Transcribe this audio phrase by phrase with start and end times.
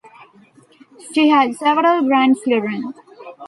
[1.13, 2.95] She had several grandchildren.